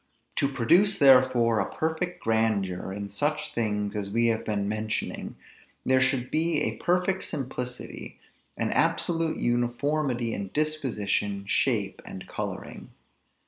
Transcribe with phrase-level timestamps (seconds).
[0.37, 5.35] To produce therefore a perfect grandeur in such things as we have been mentioning,
[5.85, 8.17] there should be a perfect simplicity,
[8.57, 12.89] an absolute uniformity in disposition, shape, and coloring.